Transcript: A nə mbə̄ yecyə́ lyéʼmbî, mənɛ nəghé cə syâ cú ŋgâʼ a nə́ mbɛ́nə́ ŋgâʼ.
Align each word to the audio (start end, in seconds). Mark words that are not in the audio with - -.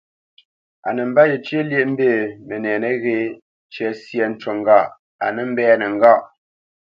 A 0.87 0.89
nə 0.95 1.01
mbə̄ 1.09 1.23
yecyə́ 1.31 1.61
lyéʼmbî, 1.69 2.09
mənɛ 2.47 2.71
nəghé 2.83 3.15
cə 3.73 3.85
syâ 4.03 4.25
cú 4.41 4.49
ŋgâʼ 4.59 4.85
a 5.23 5.27
nə́ 5.35 5.45
mbɛ́nə́ 5.51 5.89
ŋgâʼ. 5.95 6.21